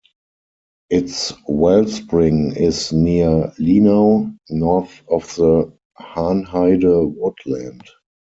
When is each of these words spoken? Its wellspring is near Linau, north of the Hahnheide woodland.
Its 0.89 1.31
wellspring 1.47 2.55
is 2.55 2.91
near 2.91 3.53
Linau, 3.59 4.31
north 4.49 4.99
of 5.07 5.27
the 5.35 5.71
Hahnheide 5.99 7.13
woodland. 7.15 7.83